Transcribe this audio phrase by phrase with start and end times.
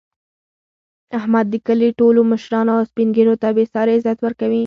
[1.17, 4.59] احمد د کلي ټولو مشرانو او سپین ږېرو ته بې ساري عزت ورکوي.